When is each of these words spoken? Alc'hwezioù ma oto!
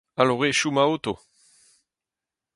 Alc'hwezioù 0.21 0.71
ma 0.73 0.83
oto! 0.95 1.13